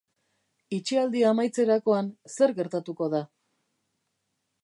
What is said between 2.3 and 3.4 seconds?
zer gertatuko da?